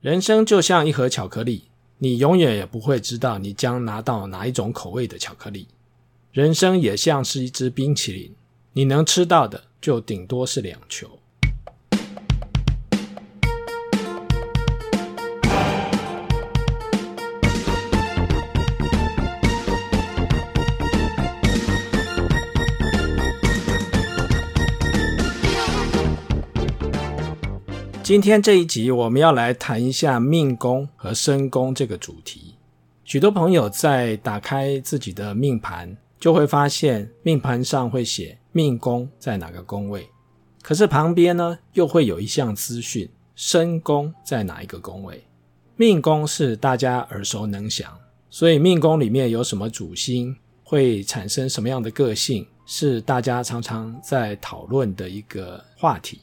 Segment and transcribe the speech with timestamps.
[0.00, 1.64] 人生就像一盒巧克力，
[1.98, 5.68] 你永远也不会知道你将拿到哪一种口味的巧克力。
[6.32, 8.34] 人生也像是一只冰淇淋，
[8.72, 11.19] 你能吃到的就顶多是两球。
[28.10, 32.56] 今天这一集，我们要来谈一下命宫和身宫这个主题。
[33.04, 40.08] 许多朋友在打开自己的命盘，就会发现命盘上会写命宫在哪个宫位，
[40.60, 45.22] 可是旁边呢，又会有一项资讯：身宫在哪一个宫位？
[45.76, 47.96] 命宫是大家耳熟能详，
[48.28, 56.22] 所以命宫里面有什么主星，会产生什么样的个性，是大家常常在讨论的一个话题。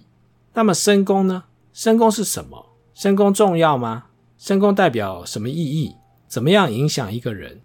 [0.54, 1.45] 那么身宫呢？
[1.77, 2.72] 身宫是什么？
[2.95, 4.05] 身宫重要吗？
[4.35, 5.95] 身宫代表什么意义？
[6.27, 7.62] 怎么样影响一个人？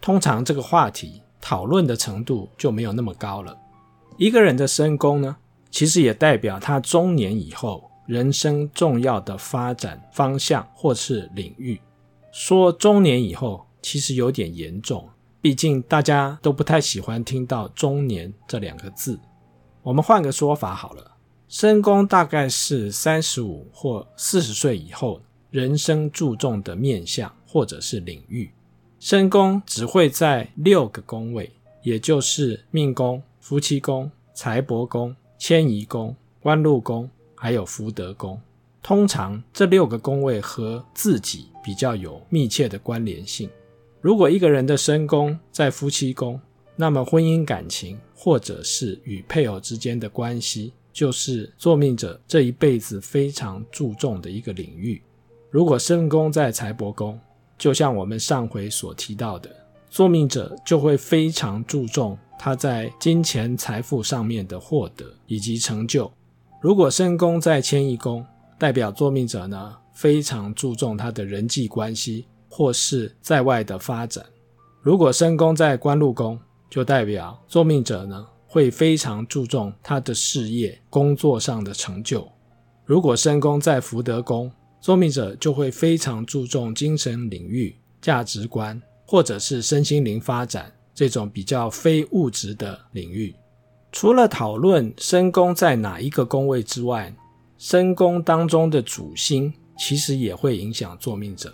[0.00, 3.58] 通常这个话题讨论的程度就没有那么高了。
[4.18, 5.36] 一个人的身宫呢，
[5.68, 11.80] 其实也代表他中年以后人生重要的发展方向或是领域。
[12.30, 15.08] 说中年以后，其实有点严重，
[15.40, 19.18] 毕竟大家都不太喜欢听到“中年”这两个字。
[19.82, 21.15] 我们换个说法好了。
[21.48, 28.50] 身宫大概是三十五或四十岁以后人生注重的面相或者是领域。
[28.98, 31.50] 身宫只会在六个宫位，
[31.82, 38.40] 也就是命宫、夫妻宫、财帛宫、迁移宫、官禄宫，还有福德宫。
[38.82, 43.48] 通常这六个宫位和自己比较有密切的关联性。
[44.00, 46.40] 如果一个人的身宫在夫妻宫，
[46.74, 50.72] 那么婚姻感情或者是与配偶之间的关系。
[50.96, 55.02] 就是坐命者这一辈子非常注重的一个领域。
[55.50, 57.20] 如果身宫在财帛宫，
[57.58, 59.54] 就像我们上回所提到的，
[59.90, 66.10] 坐命者就会非常注重他在金钱财富上面的获得以及成就。
[66.62, 68.24] 如果身宫在迁移宫，
[68.58, 74.24] 代表坐命者呢，非常注重他的人际关系或是在外的发展。
[74.80, 76.40] 如果身宫在官禄宫，
[76.70, 82.26] 就代表坐命者呢，会非常注重他的事业、工作上的成就。
[82.84, 93.34] 如果身宫在福德宫，坐命者就会非常注重精神领域、价值观，或者是身心灵发展这种比较非物质的领域。
[93.90, 97.14] 除了讨论身宫在哪一个宫位之外，
[97.58, 101.52] 身宫当中的主星其实也会影响坐命者。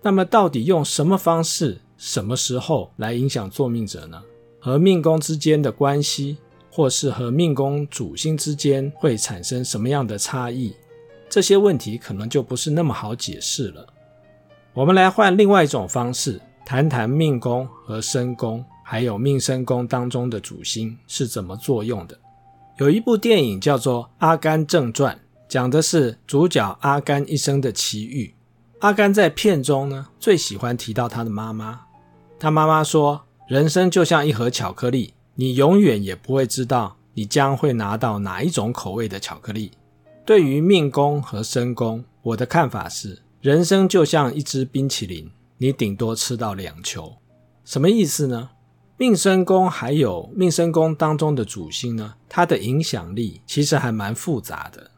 [0.00, 4.22] 那么，到底用什么方式、什么时候来影响坐命者呢？
[4.60, 6.36] 和命宫之间的关系，
[6.70, 10.76] 或是和命宫主星之间会产生什么样的差异？
[11.28, 13.86] 这些问题可能就不是那么好解释了。
[14.74, 22.18] 我们来换另外一种方式，谈谈命宫和身宫，还有命身宫当中的主星是怎么作用的。
[22.78, 25.14] 有一部电影叫做《阿甘正传》，
[25.48, 28.34] 讲的是主角阿甘一生的奇遇。
[28.80, 31.80] 阿甘在片中呢，最喜欢提到他的妈妈。
[32.38, 39.72] 他妈妈说，人生就像一盒巧克力，你永远也不会知道你将会拿到哪一种口味的巧克力。
[40.24, 45.28] 对于命宫和身宫，我的看法是，人生就像一支冰淇淋，
[45.58, 47.12] 你顶多吃到两球。
[47.64, 48.50] 什么意思呢？
[48.96, 54.92] 命身宫还有命身宫当中的主星呢，它的影响力其实还蛮复杂的。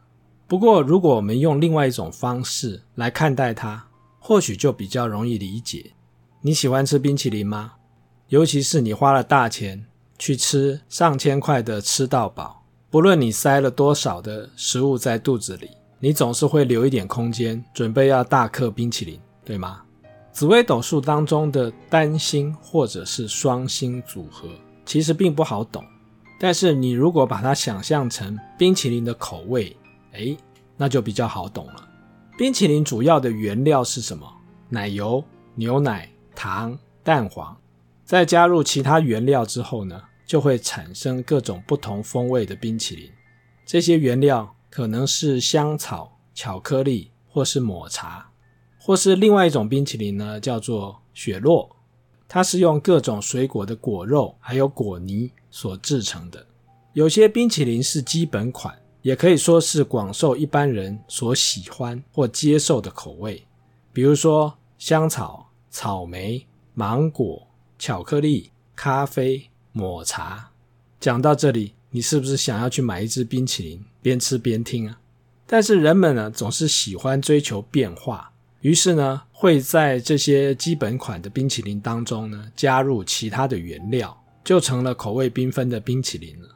[0.45, 3.87] 不过，如果我们用另外一种方式来看待它，
[4.19, 5.93] 或许就比较容易理解。
[6.41, 7.71] 你喜欢吃冰淇淋吗？
[8.33, 9.85] 尤其是你花了大钱
[10.17, 19.83] 去吃上千块的吃到饱，不论你塞了多少的食物在肚子里，你总是会留一点空间，准备要大嗑冰淇淋，对吗？
[20.31, 24.49] 紫微斗数当中的单星或者是双星组合，
[24.83, 25.85] 其实并不好懂。
[26.39, 29.77] 但是你如果把它想象成冰淇淋的口味，
[30.13, 30.35] 诶，
[30.75, 31.87] 那就比较好懂了。
[32.35, 34.27] 冰淇淋主要的原料是什么？
[34.69, 37.55] 奶油、牛奶、糖、蛋黄。
[38.13, 43.09] 在加入其他原料之后呢，就会产生各种不同风味的冰淇淋。
[43.65, 48.29] 这些原料可能是香草、巧克力，或是抹茶，
[48.77, 51.67] 或是另外一种冰淇淋呢，叫做雪酪。
[52.27, 56.45] 它是用各种水果的果肉还有果泥所制成的。
[56.93, 63.43] 有些冰淇淋是基本款，也可以说是广受一般人所喜欢或接受的口味，
[63.91, 66.45] 比如说香草、草莓、
[66.75, 67.47] 芒果。
[67.85, 70.51] 巧克力、咖啡、抹茶，
[71.01, 75.01] 讲到这里，你是不是想要去买一支冰淇淋，边吃边听啊？
[75.45, 78.31] 但是人们呢，总是喜欢追求变化，
[78.61, 86.47] 于是呢，会在这些基本款的冰淇淋当中呢，加入其他的原料，就成了口味缤纷的冰淇淋了。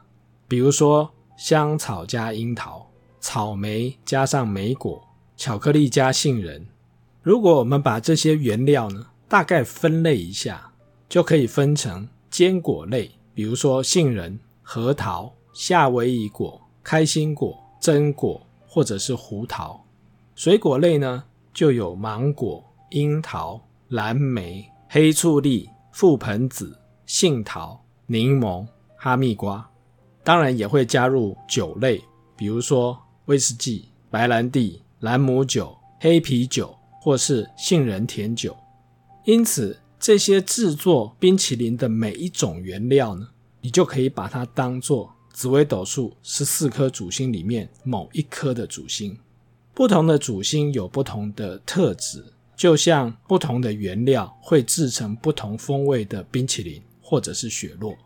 [0.48, 2.90] 比如说香草加樱桃，
[3.20, 6.66] 草莓加上莓果，巧克力加杏仁。
[7.20, 10.67] 如果我们把这些原料呢，大概分类一下，
[11.08, 19.84] 就可以分成坚果类，比如说杏仁、核桃、夏威夷果、开心果、榛果或者是胡桃；
[20.34, 21.24] 水果类呢，
[21.54, 28.66] 就有芒果、樱桃、蓝莓、黑醋栗、覆盆子、杏桃、柠檬、
[28.96, 29.68] 哈密瓜。
[30.22, 32.02] 当然也会加入酒类，
[32.36, 38.54] 比如说威士忌、白兰地、兰姆酒、黑啤酒或是杏仁甜酒。
[39.24, 43.28] 因此，这些制作冰淇淋的每一种原料呢，
[43.60, 49.18] 你就可以把它当做紫微斗数十四颗主星里面某一颗的主星。
[49.74, 52.24] 不同的主星有不同的特质，
[52.56, 57.96] 就像不同的原料会制成不同风味的冰淇淋或者是雪酪。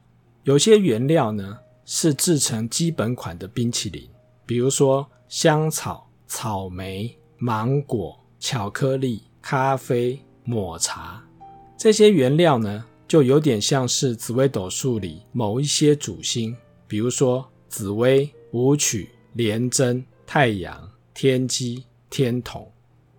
[0.44, 4.09] 有些原料呢是制成基本款的冰淇淋，
[4.44, 10.19] 比如说香草、草莓、芒果、巧克力、咖啡。
[10.44, 11.23] 抹茶
[11.82, 16.56] 这些原料呢，就有点像是紫微斗数里某一些主星，
[16.87, 22.70] 比如说紫微、武曲、廉贞、太阳、天机、天同。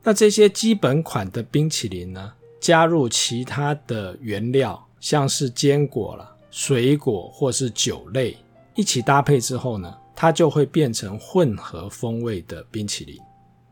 [0.02, 2.32] 那这些基本款的冰淇淋呢，
[2.62, 8.38] 加入其他的原料，像是坚果了、水果或是酒类
[8.76, 13.20] 一起搭配之后呢，它就会变成混合风味的冰淇淋。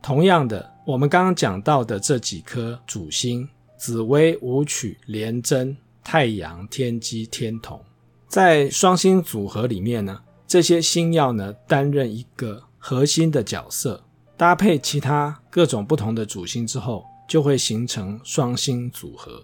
[0.04, 3.48] 同样的，我们刚刚讲到的这几颗主星——
[3.82, 7.84] 紫微、武曲、廉贞、太阳、天机、天同，
[8.28, 14.04] 在双星组合里面呢，这些星曜呢担任一个核心的角色，
[14.38, 19.44] 搭配其他各种不同的主星之后，就会形成双星组合。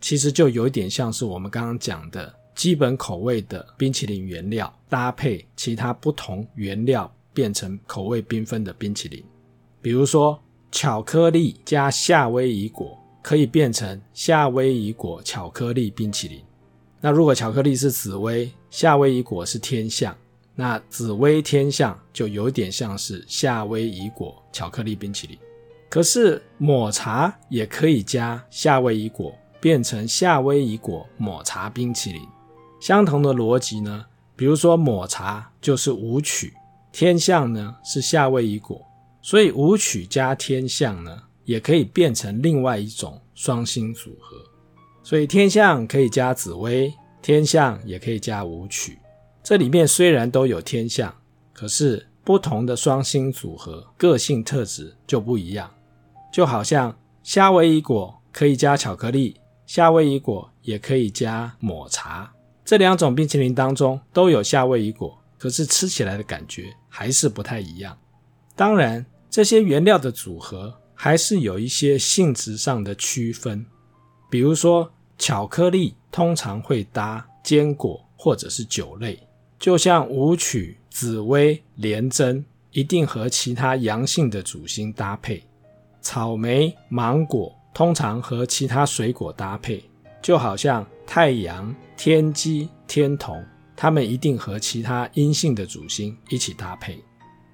[0.00, 9.22] 其实就有一点像是我们刚刚讲的基本口味的冰淇淋原料，搭配其他不同原料，变成口味缤纷的冰淇淋。
[9.82, 10.42] 比如说，
[10.72, 16.44] 巧克力加夏威夷果可以变成夏威夷果巧克力冰淇淋。
[17.00, 20.14] 那如果巧克力是紫薇，夏威夷果是天象，
[20.54, 25.38] 那紫薇天象就有点像是夏威夷果巧克力冰淇淋。
[25.88, 32.20] 可是抹茶也可以加夏威夷果，变成夏威夷果抹茶冰淇淋。
[32.78, 34.04] 相同的逻辑呢，
[34.36, 36.52] 比如说抹茶就是舞曲，
[36.92, 38.84] 天象呢是夏威夷果。
[39.22, 44.36] 所以舞曲加天象呢，也可以变成另外一种双星组合。
[45.02, 48.98] 所以天相可以加紫薇，天相也可以加舞曲。
[49.42, 51.14] 这里面虽然都有天相，
[51.52, 55.70] 可是不同的双星组合，个性特质就不一样。
[56.32, 59.36] 就好像夏威夷果可以加巧克力，
[59.66, 62.32] 夏威夷果也可以加抹茶。
[62.64, 67.96] 这两种冰淇淋当中都有夏威夷果，可是吃起来的感觉还是不太一样。
[68.56, 69.04] 当然。
[69.30, 70.72] 这些原料的组合
[71.04, 73.66] 还是有一些性质上的区分，
[74.30, 79.22] 比如说巧克力通常会搭坚果或者是酒类，
[79.58, 85.42] 就像武曲、紫薇、廉贞一定和其他阳性的主星搭配；
[86.00, 89.84] 草莓、芒果通常和其他水果搭配，
[90.22, 93.44] 就好像太阳、天机、天同，
[93.76, 96.98] 它们一定和其他阴性的主星一起搭配。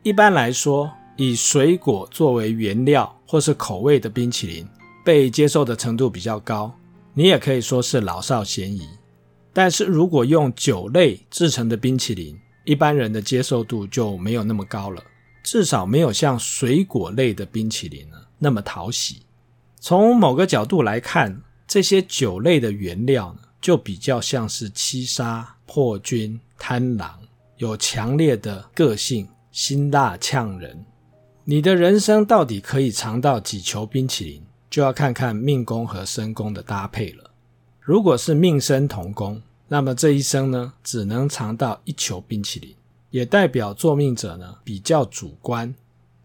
[0.04, 0.88] 一般来说，
[1.23, 4.67] 以水果作为原料或是口味的冰淇淋，
[5.05, 6.75] 被接受的程度比较高，
[7.12, 8.89] 你也可以说是老少咸宜。
[9.53, 12.35] 但是如果用酒类制成的冰淇淋，
[12.65, 15.05] 一般人的接受度就没有那么高了，
[15.45, 19.21] 至少没有像水果类的冰淇淋呢那么讨喜。
[19.79, 27.21] 从某个角度来看，这些酒类的原料呢，就比较像是七杀、破军、贪狼，
[27.59, 30.83] 有强烈的个性，辛辣呛人。
[31.44, 37.30] 你的人生到底可以尝到几球冰淇淋，就要看看命宫和身宫的搭配了。
[37.80, 42.75] 如果是命身同宫，那么这一生呢，只能尝到一球冰淇淋，
[43.11, 45.75] 也代表作命者呢比较主观，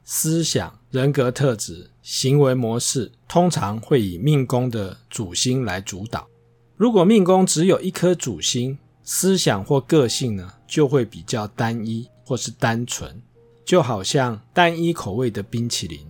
[0.03, 6.27] 思想、人格特质、行为模式通常会以命宫的主星来主导。
[6.75, 13.21] 如果命宫只有一颗主星，思想或个性呢就会比较单一或是单纯。
[13.65, 16.05] 就好像单一口味的冰淇淋，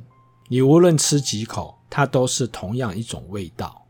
[0.49, 3.87] 你无论吃几口，它都是同样一种味道。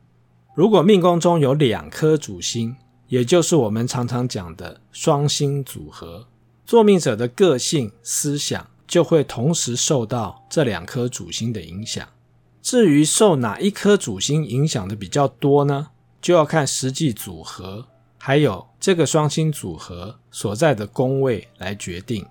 [0.53, 2.75] 如果命宫中有两颗主星，
[3.07, 6.27] 也就是我们常常讲的双星组合，
[6.63, 12.07] 作命者的个性、思想就会同时受到这两颗主星的影响。
[12.61, 15.87] 至于受哪一颗主星影响的比较多呢？
[16.21, 17.85] 就要看实际组合，
[18.17, 22.25] 还有这个双星组合所在的宫位来决定。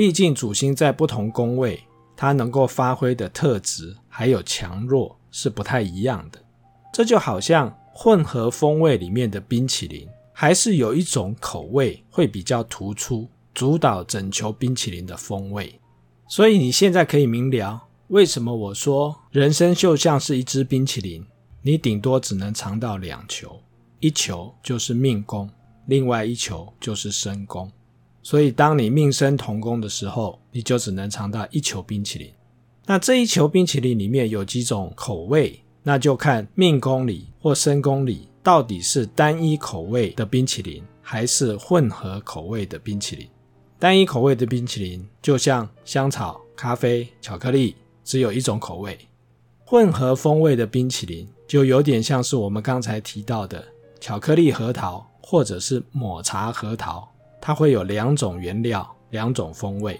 [0.00, 1.78] 毕竟主星在不同宫位，
[2.16, 6.42] 它能够发挥的特质还有强弱是不太一样的。
[6.90, 15.78] 这就好像混合风味里面的冰淇淋，还是有一种口味会比较突出，主导整球冰淇淋的风味。
[16.26, 21.22] 所以你现在可以明了，为什么我说人生就像是一只冰淇淋。
[21.60, 23.60] 你顶多只能尝到两球，
[23.98, 25.50] 一球就是命宫，
[25.84, 27.70] 另外一球就是身宫。
[28.22, 32.30] 所以，当你命生同宫的时候，你就只能尝到一球冰淇淋。
[32.86, 43.28] 那这一球冰淇淋里面有几种口味，那就看命宫里或身宫里到底是单一口味的冰淇淋，还是混合口味的冰淇淋。
[43.78, 48.98] 单一口味的冰淇淋就像香草、咖啡、巧克力，只有一种口味。
[49.64, 51.28] 混合风味的冰淇淋。
[51.50, 53.64] 就有点像是我们刚才提到的
[53.98, 59.98] 巧克力核桃，或者是抹茶核桃，它会有两种原料、两种风味。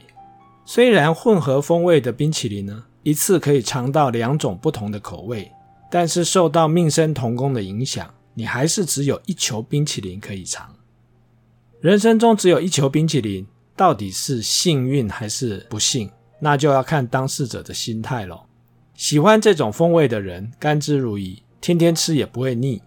[0.64, 5.50] 虽然混合风味的冰淇淋呢，一次可以尝到两种不同的口味，
[5.90, 10.74] 但是受到命生同工的影响，你还是只有一球冰淇淋可以尝。
[11.80, 16.10] 人生中只有一球冰淇淋，到底是幸运还是不幸？
[16.38, 18.42] 那就要看当事者的心态喽。
[18.94, 22.82] 喜欢这种风味的人甘之如饴，天天吃也不会腻；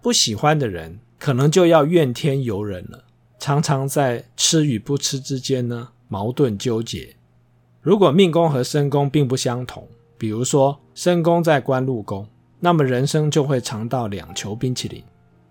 [0.00, 3.04] 不喜欢的人可能就要怨天尤人了，
[3.38, 7.14] 常常在吃与不吃之间呢矛盾纠结。
[7.80, 9.86] 如果命宫和身宫并不相同，
[10.18, 12.26] 比如说身宫在官禄宫，
[12.60, 15.02] 那么人生就会尝到两球冰淇淋。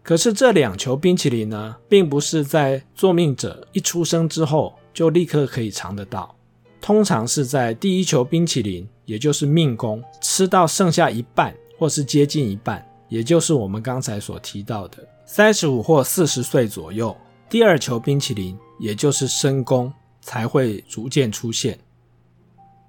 [0.04, 6.34] 可是这两球冰淇淋呢，并不是在坐命者一出生之后就立刻可以尝得到。
[6.80, 17.16] 通常是在第一球冰淇淋，也就是命宫吃到剩下一半，或是接近一半，也就是我们刚才所提到的三十五或四十岁左右，
[17.50, 21.80] 第二球冰淇淋，也就是深宫才会逐渐出现，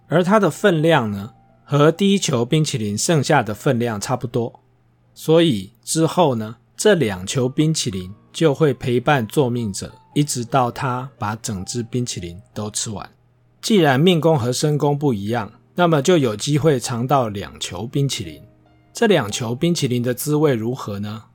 [0.08, 1.32] 而它的分量呢，
[1.64, 4.60] 和第一球冰淇淋剩下的分量差不多，
[5.14, 13.08] 所以之后呢，这两球冰淇淋就会陪伴作命者，一直到他把整支冰淇淋都吃完。
[13.62, 18.42] 既然命宫和身宫不一样，那么就有机会尝到两球冰淇淋。
[18.92, 21.26] 这两球冰淇淋的滋味如何呢？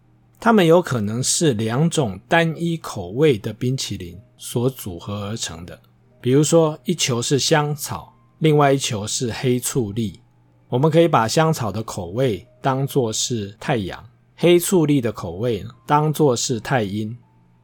[0.44, 5.80] 它们有可能是两种单一口味的冰淇淋所组合而成的。
[6.20, 10.20] 比如说，一球是香草，另外一球是黑醋栗。
[10.68, 14.04] 我们可以把香草的口味当作是太阳，
[14.36, 17.18] 黑醋栗的口味，当作是太阴。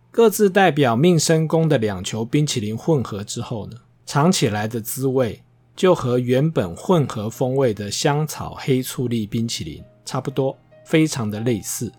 [0.10, 5.44] 各自代表命生宫的两球冰淇淋混合之后呢，尝起来的滋味
[5.76, 11.92] 就和原本混合风味的香草黑醋栗冰淇淋差不多，非常的类似。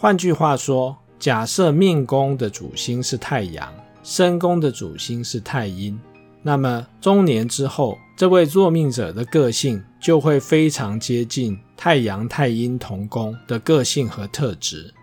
[0.00, 3.68] 换句话说，假设命宫的主星是太阳，
[4.04, 5.98] 身宫的主星是太阴，
[6.40, 14.94] 那么中年之后，这位作命者的个性就会非常接近太阳太阴同宫的个性和特质。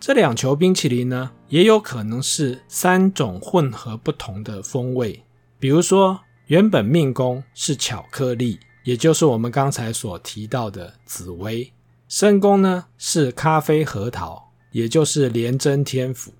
[0.00, 5.22] 这两球冰淇淋呢，也有可能是三种混合不同的风味。
[5.60, 11.70] 比如说，原本命宫是巧克力，也就是我们刚才所提到的紫薇；
[12.10, 16.32] 身宫呢是咖啡核桃，也就是廉贞天府。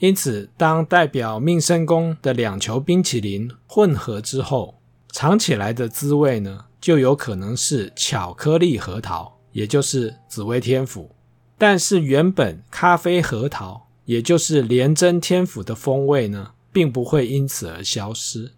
[0.00, 4.80] 因此，当代表命身宫的两球冰淇淋混合之后，
[5.12, 11.14] 尝起来的滋味呢，就有可能是巧克力核桃，也就是紫薇天府。
[11.56, 18.54] 但是，原本咖啡核桃，也就是廉贞天府的风味呢，并不会因此而消失。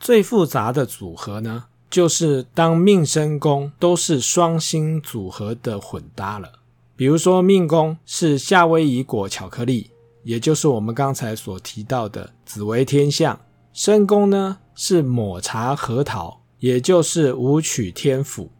[0.00, 6.52] 最复杂的组合呢，就是当命生宫都是双星组合的混搭了。
[6.96, 9.90] 比如说，命宫是夏威夷果巧克力，
[10.22, 13.34] 也就是我们刚才所提到的紫微天相；
[13.72, 18.50] 身宫呢是抹茶核桃，也就是武曲天府。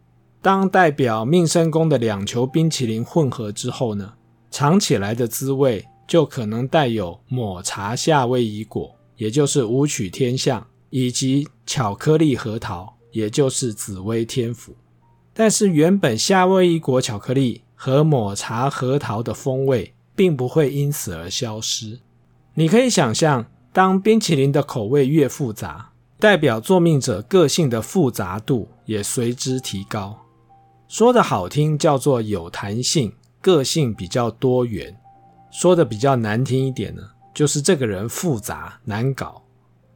[0.42, 4.14] 当代表命生宫的两球冰淇淋混合之后呢，
[4.50, 8.96] 尝起来的滋味就可能带有抹茶夏威夷果。
[9.16, 14.74] 也就是武曲天相，以及巧克力核桃，也就是紫薇天府。
[15.32, 22.00] 但是原本夏威夷果巧克力和抹茶核桃的风味，并不会因此而消失。
[22.54, 30.18] 你可以想象，当冰淇淋的口味越复杂，代表作命者个性的复杂度也随之提高。
[30.88, 34.92] 说的好听叫做有弹性，个性比较多元；
[35.52, 37.02] 说的比较难听一点呢，
[37.32, 39.40] 就是这个人复杂难搞，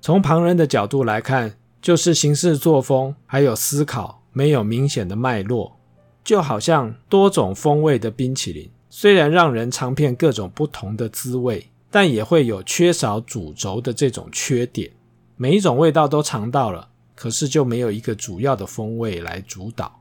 [0.01, 1.53] 从旁人的角度来看，
[1.85, 5.79] 就是行事作风还有思考没有明显的脉络。
[6.25, 14.91] 就好像多种风味的冰淇淋，虽然让人尝遍各种不同的滋味，但也会有缺少主轴的这种缺点。
[15.37, 20.01] 每一种味道都尝到了，可是就没有一个主要的风味来主导。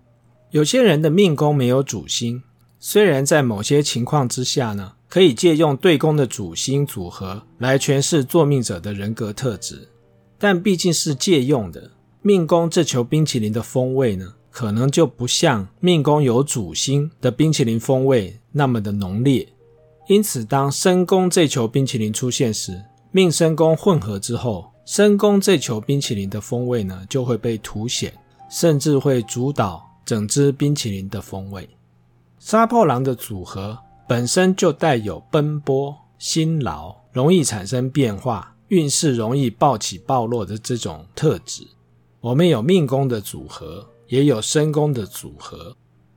[0.52, 2.42] 有些人的命宫没有主星，
[2.80, 9.90] 虽然在某些情况之下呢，可以借用对宫的主星组合来诠释作命者的人格特质，
[10.44, 11.92] 但毕竟是借用的。
[12.22, 19.48] 命宫这球冰淇淋的风味呢，可能就不像命宫有主星的冰淇淋风味那么的浓烈，
[20.10, 22.84] 因此当身宫这球冰淇淋出现时，
[23.14, 28.14] 命身宫混合之后，身宫这球冰淇淋的风味呢就会被凸显，
[28.50, 31.70] 甚至会主导整支冰淇淋的风味。
[32.38, 33.78] 杀破狼的组合
[34.10, 41.68] 本身就带有奔波、辛劳、容易产生变化、运势容易暴起暴落的这种特质。
[42.20, 43.88] 我们有命宫的组合。
[44.08, 45.76] 也有身宫的组合，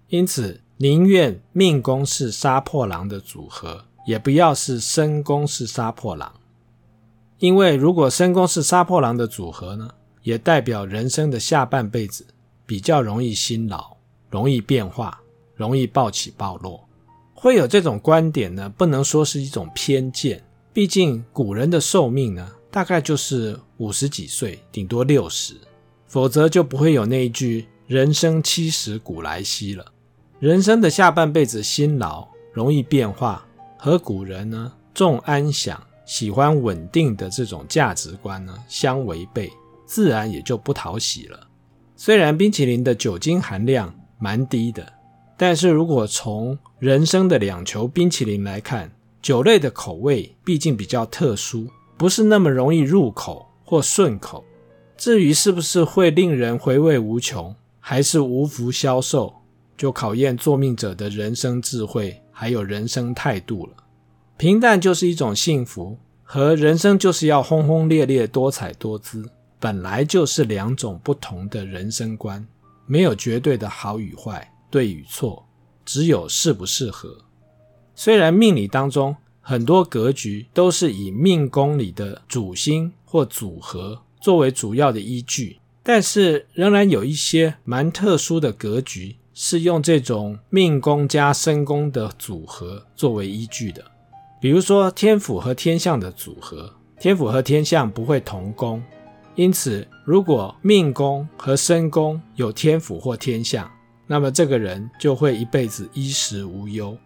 [0.09, 6.31] 因此宁愿命宫是杀破狼的组合，也不要是身宫是杀破狼。
[7.39, 9.89] 因为如果身宫是杀破狼的组合呢，
[10.23, 12.27] 也代表人生的下半辈子
[12.67, 13.97] 比较容易辛劳、
[14.29, 15.19] 容易变化、
[15.55, 16.87] 容易暴起暴落。
[17.33, 20.45] 会有这种观点呢，不能说是一种偏见，
[20.76, 25.54] 毕竟古人的寿命呢，大概就是五十几岁，顶多六十，
[26.06, 27.66] 否则就不会有那一句。
[27.87, 29.87] 人生七十古来稀了，
[30.38, 33.47] 人生的下半辈子辛劳，容易变化，
[33.78, 39.50] 和古人呢重安享、喜欢稳定的这种价值观呢相违背，
[39.87, 41.47] 自然也就不讨喜了。
[41.97, 44.92] 虽然冰淇淋的酒精含量蛮低的，
[45.38, 48.92] 但是如果从人生的两球冰淇淋来看，
[49.26, 51.66] 酒类的口味毕竟比较特殊，
[51.97, 54.45] 不是那么容易入口或顺口。
[54.97, 59.35] 至于是不是会令人回味无穷，还是无福消受，
[59.76, 63.73] 就考验作命者的人生智慧，还有人生态度了。
[64.36, 72.47] 平淡就是一种幸福，和人生就是要轰轰烈烈、多彩多姿，本来就是两种不同的人生观，
[72.86, 75.45] 没有绝对的好与坏、对与错，
[75.84, 77.25] 只有适不适合。
[77.97, 85.56] 虽然命理当中很多格局都是以命宫里的主星或组合作为主要的依据。
[85.82, 93.85] 但是仍然有一些蛮特殊的格局是用这种命宫加身宫的组合作为依据的，
[94.41, 98.82] 比如说天府和天相的组合，天府和天相不会同宫，
[99.37, 103.71] 因此如果命宫和身宫有天府或天相，
[104.09, 106.99] 那么这个人就会一辈子衣食无忧。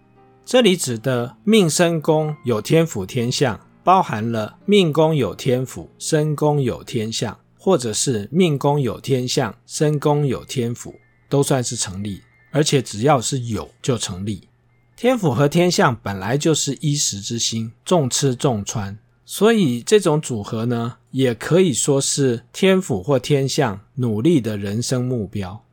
[0.51, 7.39] 这里指的命身宫有天府天相，包含了命宫有天府，身宫有天相。
[7.57, 10.97] 或者是命宫有天相，身宫有天府，
[11.29, 14.49] 都算是成立，而且只要是有就成立。
[14.97, 25.65] 天府和天相本来就是衣食之心，重吃重穿，所以这种组合呢，也可以说是天府或天相努力的人生目标。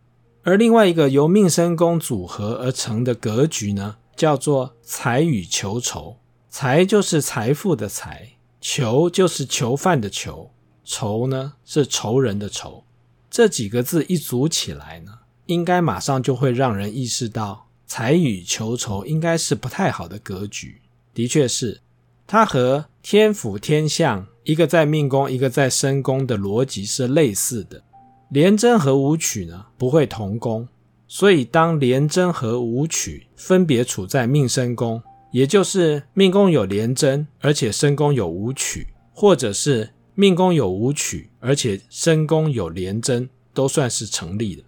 [0.44, 6.18] 而另外一个由命身宫组合而成的格局呢，叫做财与求酬。
[6.50, 10.52] 财就是财富的财，求就是囚犯的囚。
[10.84, 12.84] 仇呢是仇人的仇，
[13.30, 15.12] 这几个字一组起来呢，
[15.46, 20.82] 应该马上就会让人意识到财与求酬应该是不太好的格局。
[21.14, 21.82] 的确是，
[22.26, 27.84] 它和天府天相一个在命宫，一个在身宫的逻辑是类似的。
[28.30, 30.68] 廉贞和武曲呢不会同宫，
[31.08, 39.90] 所以当廉贞和武曲分别处在命身宫，也就是命宫有廉贞，而且身宫有武曲，或者是。
[40.20, 44.64] 命宫有武曲，而且身宫有廉贞，都算是成立的。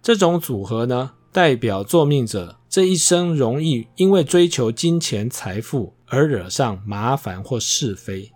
[0.00, 8.30] 这种组合呢，代表作命者这一生容易因为追求金钱财富而惹上麻烦或是非。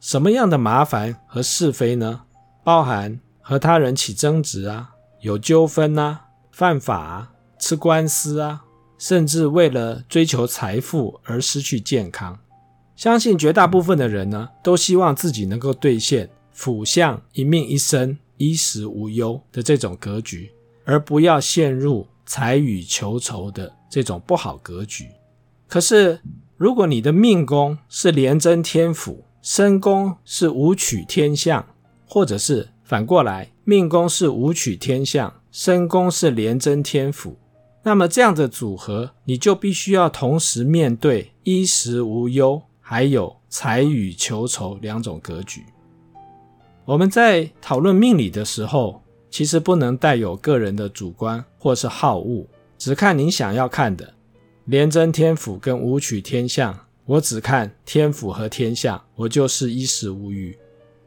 [0.00, 2.22] 什么样的麻烦和是非呢？
[2.64, 6.25] 包含和他人起争执啊，有纠纷啊，
[6.56, 8.64] 犯法，吃官司啊，
[8.96, 12.38] 甚至为了追求财富而失去健康。
[12.96, 20.50] 相信绝大部分的人呢，都希望自己能够兑现府相一命一生衣食无忧的这种格局，
[20.86, 25.10] 而不要陷入财与求酬的这种不好格局。
[25.68, 26.18] 可是，
[26.56, 31.66] 如果你的命宫是廉贞天府，身宫是武曲天相，
[32.08, 37.36] 或者是反过来，命宫是武曲天相，身宫是廉贞天府，
[37.82, 42.62] 那么这样的组合，你就必须要同时面对衣食无忧。
[42.88, 45.64] 还有财与求酬两种格局。
[46.84, 52.46] 我们在讨论命理的时候，其实不能带有个人的主观或是好恶，
[52.78, 54.14] 只看您想要看的。
[54.66, 60.56] 廉贞天府跟武曲天相，我只看天府和天相，我就是衣食无虞；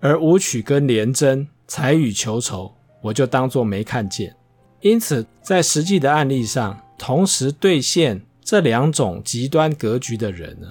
[0.01, 4.35] 而武曲跟廉贞财与求酬，我就当作没看见。
[4.81, 10.67] 因此，在实际的案例上，同时兑现这两种极端格局的人呢，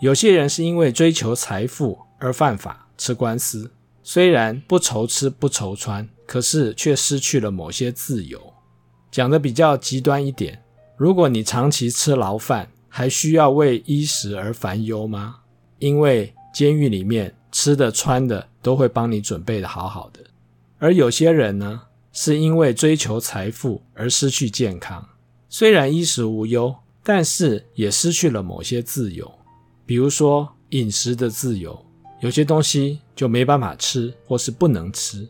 [0.00, 8.38] 有些人是因为追求财富而犯法吃官司，虽然不愁吃不愁穿，可是却失去了某些自由。
[9.10, 10.62] 讲的比较极端一点，
[10.98, 15.36] 如果你长期吃牢饭，还需要为衣食而烦忧吗？
[15.78, 20.20] 因为监狱里面吃的穿的都会帮你准备的好好的。
[20.84, 21.80] 而有些人呢，
[22.12, 25.02] 是因为追求财富而失去健康，
[25.48, 29.32] 虽然衣食无忧，但是也失去了某些自由。
[29.86, 31.82] 比如说饮食的自由，
[32.20, 35.26] 有些东西就没办法吃，或是不能吃，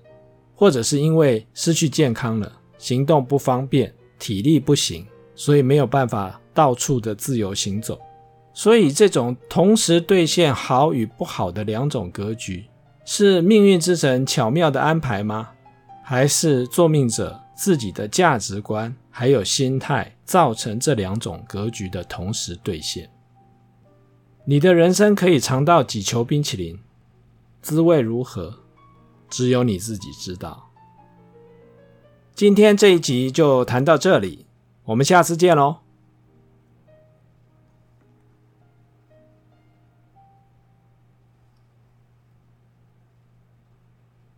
[0.57, 7.97] 或者是因为失去健康了，行动不方便，体力不行，所以没有办法到处的自由行走。
[8.53, 12.64] 所以这种同时兑现好与不好的两种格局，
[13.05, 15.51] 是命运之神巧妙的安排吗？
[16.03, 23.11] 还是作命者自己的价值观还有心态造成这两种格局的同时兑现？
[24.45, 26.79] 你的人生可以尝到几球冰淇淋，
[27.62, 28.61] 滋味如何，
[29.31, 30.71] 只有你自己知道。
[32.35, 34.47] 今天这一集就谈到这里，
[34.85, 35.84] 我们下次见喽。